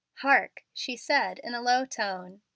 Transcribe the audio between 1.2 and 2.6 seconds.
in a low tone.